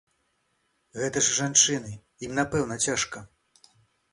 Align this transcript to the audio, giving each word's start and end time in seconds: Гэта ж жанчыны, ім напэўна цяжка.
Гэта 1.01 1.17
ж 1.27 1.35
жанчыны, 1.39 1.91
ім 2.29 2.33
напэўна 2.39 2.79
цяжка. 2.87 3.17